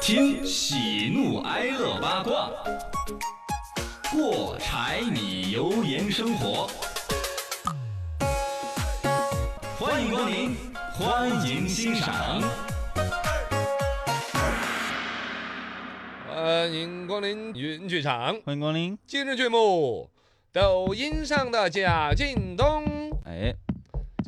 [0.00, 2.48] 听喜怒哀乐八卦，
[4.12, 6.70] 过柴米油盐生活。
[9.78, 10.56] 欢迎光临，
[10.92, 12.40] 欢迎欣赏。
[16.28, 18.36] 欢迎光临云剧场。
[18.44, 18.96] 欢迎光临。
[19.08, 20.08] 今日剧目：
[20.52, 23.10] 抖音上的贾进东。
[23.24, 23.65] 哎，这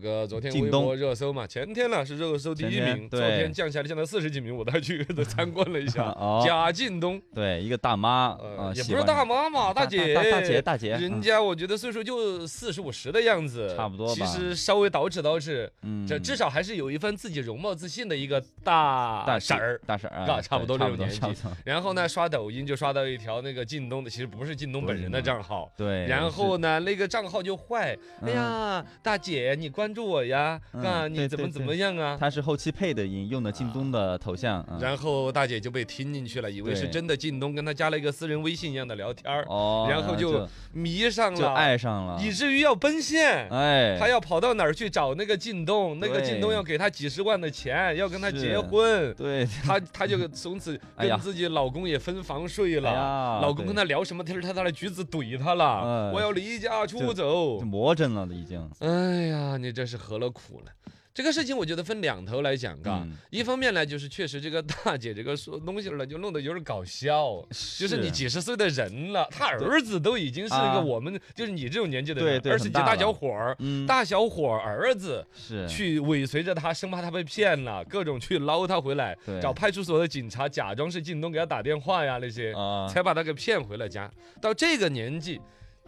[0.00, 6.04] 个昨天微博热搜嘛，前天呢是热搜第一名，昨天降下来降到四十几名，我都还去 参观了一下。
[6.18, 6.42] 哦。
[6.44, 11.00] 贾进东，对，一个大妈呃也不是大妈嘛，大姐，大大姐大姐嗯。
[11.02, 19.80] 人家我觉得岁数就四十五十的样子，差不多其实稍微捯饬捯饬，嗯，这至少还是有一份自己容貌自信的一个大大婶儿。
[19.86, 21.20] 大婶儿差不多这种年纪。
[21.64, 25.70] 然后呢，刷抖音就刷到一条那个靳东的，其实不是靳东本人的账号。
[25.76, 32.16] 对，然后呢，那个账号就坏，哎呀，大姐你关注我呀，嗯啊，你怎么怎么样啊？
[32.18, 34.78] 他是后期配的音，用的靳东的头像，嗯。
[34.80, 43.48] 然后大姐就被听进去了，以为是真的靳东跟他加了一个私人微信一样的聊天儿，哦，然后就迷上就了，爱上了，以至于要奔现。
[43.50, 45.98] 哎，他要跑到哪儿去找那个靳东？
[46.00, 49.12] 那个靳东要给他几十万的钱，要跟他结婚。
[49.14, 57.60] 对，他他就从此 跟自己老公也分房睡了，哎老公跟他聊什么天儿，他拿来橘子怼他了，哎我要离家出走。
[57.60, 60.70] 魔怔了已经，哎呀，你这是何了苦呢。
[61.12, 63.12] 这个事情我觉得分两头来讲，嘎、嗯。
[63.30, 67.44] 一方面呢，就是确实这个大姐这个说东西儿呢，就弄得有点搞笑，
[67.76, 75.68] 就是你几十岁的人了，他儿子都已经是一个我们，就是你这种年纪的人，二十几大小伙儿，嗯，大小伙儿儿子是。
[75.68, 84.08] 去尾随着他，生怕他被骗了，各种去捞他回来，找派出所的警察假装是靳东给他打电话呀那些，啊，才把他给骗回了家。
[84.40, 85.40] 到这个年纪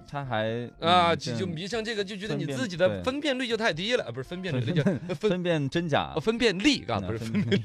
[0.08, 4.82] 他还啊，就就迷上这个，就觉得你自己的分辨率就太低了，啊，不是分辨率，那叫
[5.14, 6.12] 分分辨真假。
[6.14, 7.56] 哦，分辨力啊，嗯不是分辨率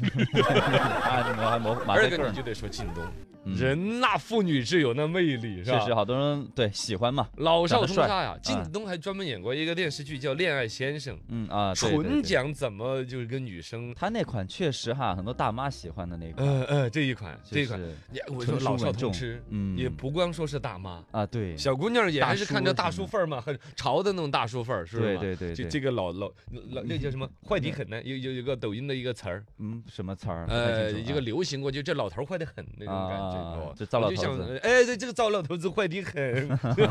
[0.42, 5.80] 啊，这个还模马二个你就得说靳东，嗯人那妇女是有那魅力是吧？
[5.80, 8.38] 确实好多人对喜欢嘛，老少通杀呀！
[8.42, 19.78] 靳嗯东还专门演过一个电视剧叫《恋爱先生》，嗯啊，纯讲怎么就是跟女生，他那款确实哈，很多大妈喜欢的那款，呃呃，这一款这一款，就是也我说老少通吃，嗯。
[19.78, 21.04] 也不光说是大妈。
[21.12, 25.18] 啊，对，小姑娘也还是看着大叔范儿嘛，很潮的那种大叔范儿，是不是？
[25.18, 26.28] 对对对就，这这个老老
[26.72, 27.30] 老那叫什么？
[27.48, 28.02] 坏得很呢？
[28.04, 30.46] 有有有个抖音的一个词儿，嗯什么词儿？
[30.50, 36.50] 呃，一个流行过，就这老头坏得很那种感觉，啊你知道吧就糟老头子，哎，这，这个糟老头子坏得很？
[36.76, 36.84] 就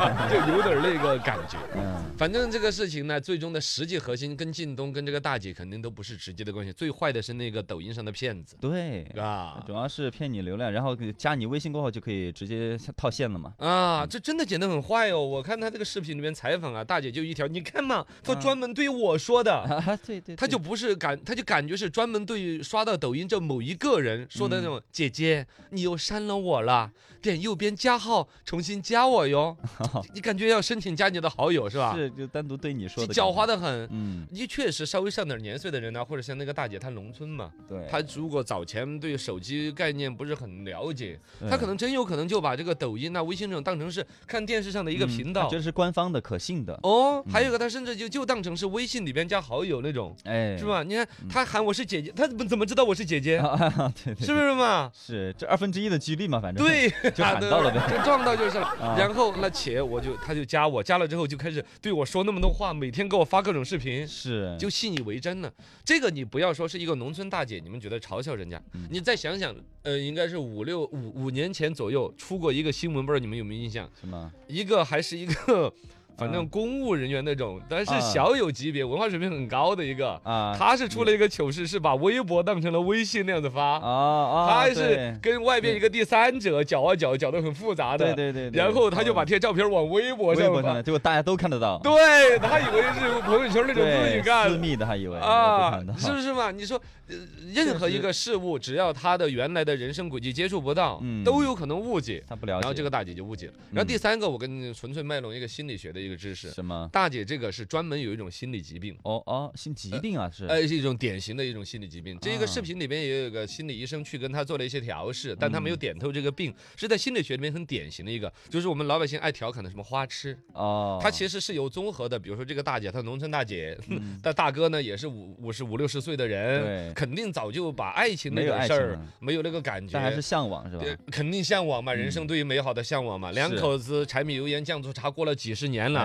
[0.53, 1.59] 有点那个感觉。
[1.75, 9.03] 嗯反正这个事情呢，最终的实际核心跟靳东跟这个大姐肯定都不是直接的关系，最坏的是那个抖音上的骗子对。
[9.19, 13.53] 啊主要是骗你流量，然后给加你微信过后就可以直接套现了嘛。
[13.59, 15.23] 啊，这真的剪得很坏哦！
[15.23, 19.99] 我看他这个视频里面采访啊，大姐就一条，你看嘛，他啊专门对我说的。
[20.07, 26.91] 对，对他就不是感，他就感觉是专门对刷到抖音这某一个人说的那种，姐姐，你又删了我了，
[27.23, 29.57] 点右边加号重新加我哟，
[30.15, 31.95] 你感觉要申请加你的好友是吧？
[31.97, 33.89] 是就单独对你说的，狡猾，的很。
[33.91, 45.49] 嗯，你确实稍微上点年岁的人呢，或者像那个大姐，她农村嘛，对，她如果早前对手机概念不是很了解，她可能真有可能就把这个抖音啊、微信这种当成是看电视上的一个嗯频道它。
[45.49, 50.65] 这是官方的、可信的，哦，还有一个，他甚至就就当成是微信里边加好友那种，哎，是？
[50.65, 50.83] 吧？
[50.83, 53.39] 你看他喊我是姐姐，他怎么怎么知道我是姐姐？
[54.21, 54.91] 是不是嘛？
[54.95, 58.67] 是这二分之一的几率嘛，反正， 对，就喊到了呗就撞到就是了。
[58.81, 64.07] 啊然后那且我就他就加我，加了之后就开始对我说那么多话，每天给我发各种视频。
[64.07, 65.53] 是就信以为真了，
[65.85, 73.91] 这个你不要说是一个农村大姐，你们觉得嘲笑人家，嗯你再想想，呃，应该是五六五五年前左右出过一个新闻，不知道你们有没有印象？
[74.01, 74.31] 什么？
[74.47, 75.73] 一个还是一个，
[76.17, 83.79] 反正啊公务人员那种，但是啊小有级别，文化水平很高的一个，啊，他是出了一个糗事，是把微博当成了微信那样子发。
[83.79, 88.15] 啊啊，他还是跟外边一个第三者搅啊搅，搅得很复杂的。
[88.15, 90.83] 对对对，然后他就把这些照片往微博上发。
[90.83, 96.51] 结果大家都看得到，对他以为是朋友圈那种自己，干私密的还以为啊是不是嘛？
[96.51, 97.17] 你说，呃
[97.55, 102.23] 任何一个事物，只要他的原来的人生轨迹接触不到，嗯都有可能误解。
[102.29, 103.53] 他不了解，然后这个大姐就误解了。
[103.71, 106.51] 然后第嗯三个，我跟纯粹卖弄一个心理学的一个知识。
[106.51, 106.89] 什么？
[106.93, 108.97] 大姐这个是专门有一种心理疾病。
[109.03, 112.17] 哦哦，心疾病啊，是，呃，是一种典型的一种心理疾病。
[112.21, 122.19] 这个啊视频里边也有一个心理医生去跟他做了一些调试，但他没有嗯点透这个病，是在心理学里面很典型的一个，就是我们老百姓爱调侃的什么花痴，哦，它其实是有综合的。
[122.19, 130.85] 比如说这个大姐，她农村大姐，嗯但大哥呢也是五五十五六十岁的人，肯定早就把爱情那个事儿没有那个感觉，但还是向往是吧？
[130.85, 133.33] 呃肯定向往嘛，人生嗯对于美好的向往嘛。
[133.33, 135.96] 两口子柴米油盐酱醋茶过了几十年了。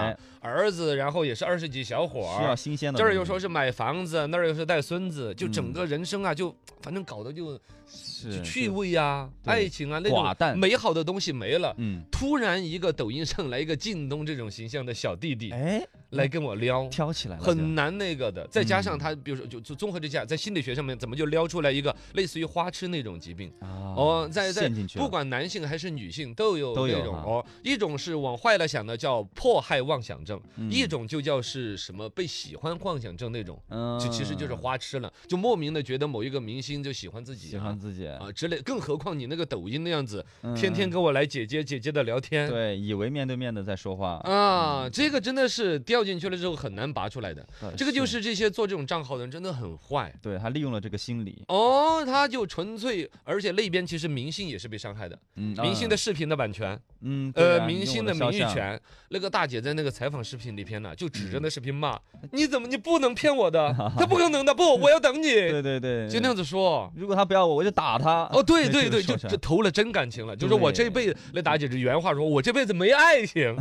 [0.41, 2.55] 儿子然后也是二十几小伙需要儿。
[2.55, 2.97] 新鲜的。
[2.97, 11.73] 这儿又说是买房子，那儿又是带孙子，就整嗯个人生啊，就反正搞得就是趣，味啊、爱情啊那种美好的东西没了。
[11.77, 18.47] 嗯，突然一个抖音上来一个靳东这种形象的小弟弟哎，来跟我撩，挑起来了，很难那个的。
[18.47, 23.51] 再加上嗯他，比如说就就综合之下，在心理学上面怎么就撩出来一个类似于花痴那种疾病？
[23.59, 42.49] 啊哦，在在不管男性还是女性都有都种哦，一种是往坏了想的叫迫害妄想症，一嗯种就叫是什么被喜欢妄想症那种，嗯，就其实就是花痴了，就莫名的觉得某一个明星就喜欢自己啊喜欢自己，啊之类，更何况你那个抖音那样子，嗯天天跟我来姐姐姐姐的聊天。
[42.49, 47.45] 对，以为面对面的在说话，啊，这个真的是掉进去了之后很难拔出来的。
[47.61, 50.13] 呃这个就是这些做这种账号的人真的很坏。
[50.21, 58.79] 对他利用了这个心理，哦，他就纯粹，而且那边其实明星也是被伤害的，嗯，明星的啊视频的版权，嗯，呃，啊明星的名誉权。
[59.09, 61.99] 那个大姐在那个采访视频里边呢，就指着嗯那视频骂
[62.31, 63.73] ：“你怎么你不能骗我的？
[63.97, 65.23] 他不可能的，不，我要等你。
[65.31, 66.91] 对对对，”就那样子说。
[66.95, 68.23] 如果他不要我，我就打他。
[68.31, 70.35] 哦，对对对，就就投了真感情了。
[70.35, 73.55] 就说我这对辈子，那大姐是原话说，我这辈子没爱情，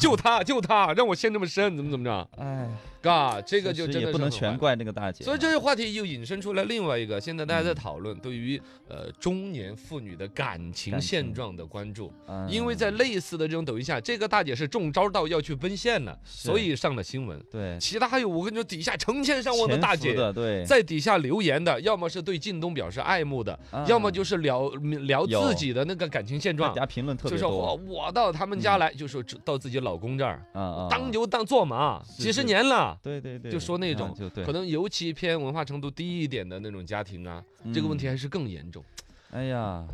[0.00, 2.42] 就他就他让我陷这么深，怎么怎么着？
[2.42, 2.68] 哎，
[3.02, 12.48] 嘎，这个就真的也不能全怪那个大姐，所以这个话题又引申出来另外一个，现在大家在嗯讨论对于呃中年妇女的感情现状的关注，嗯。
[12.50, 17.38] 因为在类似的这种抖音下，这个大姐是中招到要去奔现了，所以上了新闻。
[17.50, 17.76] 对。
[17.78, 26.70] 其他还有我跟你说，底下成千上万的大姐对，在底下留言的，要么是对靳东表示爱慕的，要么就是聊聊自己的那个感情现状。
[26.70, 26.76] 大。
[26.76, 30.44] 家评论特就是我，我到他们家来，就是到自己老公这儿，
[30.90, 31.75] 当牛当做马，
[32.18, 32.98] 几十年了。
[33.02, 37.42] 对对对，就说那啊种可，能尤其偏文化程度低一点的那种家庭啊，
[37.74, 38.84] 这个问题嗯，还是更严重。
[39.32, 39.84] 哎呀，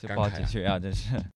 [0.00, 1.14] 这感慨啊不好解决啊，真是。